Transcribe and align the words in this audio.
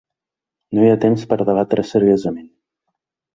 No 0.77 0.85
hi 0.85 0.89
ha 0.93 1.01
temps 1.03 1.25
per 1.33 1.37
a 1.43 1.47
debatre 1.51 1.85
seriosament. 1.91 2.49